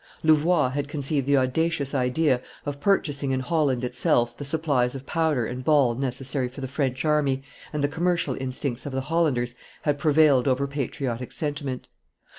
[0.23, 5.45] Louvois had conceived the audacious idea of purchasing in Holland itself the supplies of powder
[5.45, 9.53] and ball necessary for the French army and the commercial instincts of the Hollanders
[9.83, 11.87] had prevailed over patriotic sentiment.